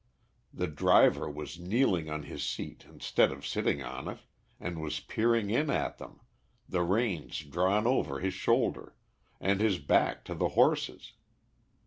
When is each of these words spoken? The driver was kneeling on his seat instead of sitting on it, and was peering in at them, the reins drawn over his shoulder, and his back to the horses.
The 0.51 0.65
driver 0.65 1.29
was 1.29 1.59
kneeling 1.59 2.09
on 2.09 2.23
his 2.23 2.43
seat 2.43 2.87
instead 2.89 3.31
of 3.31 3.45
sitting 3.45 3.83
on 3.83 4.07
it, 4.07 4.17
and 4.59 4.81
was 4.81 4.99
peering 4.99 5.51
in 5.51 5.69
at 5.69 5.99
them, 5.99 6.21
the 6.67 6.81
reins 6.81 7.41
drawn 7.41 7.85
over 7.85 8.19
his 8.19 8.33
shoulder, 8.33 8.95
and 9.39 9.61
his 9.61 9.77
back 9.77 10.25
to 10.25 10.33
the 10.33 10.49
horses. 10.57 11.13